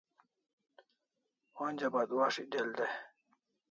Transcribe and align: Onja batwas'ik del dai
Onja 1.63 1.87
batwas'ik 1.93 2.47
del 2.53 2.69
dai 2.77 2.93